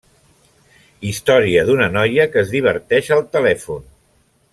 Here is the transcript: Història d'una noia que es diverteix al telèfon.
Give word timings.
Història 1.09 1.65
d'una 1.67 1.89
noia 1.97 2.25
que 2.37 2.41
es 2.45 2.55
diverteix 2.55 3.11
al 3.17 3.21
telèfon. 3.39 3.85